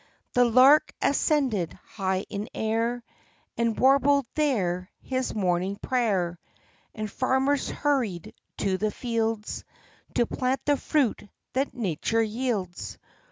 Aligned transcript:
The 0.33 0.45
lark 0.45 0.91
ascended 0.99 1.73
high 1.85 2.21
in 2.27 2.49
air, 2.55 3.03
And 3.55 3.77
warbled 3.79 4.25
there 4.33 4.89
his 4.99 5.35
morning 5.35 5.75
prayer; 5.79 6.39
And 6.95 7.07
farmers 7.11 7.69
hurried 7.69 8.33
to 8.57 8.79
the 8.79 8.89
fields, 8.89 9.63
To 10.15 10.25
plant 10.25 10.61
the 10.65 10.77
fruit 10.77 11.29
that 11.53 11.75
nature 11.75 12.23
yields. 12.23 12.97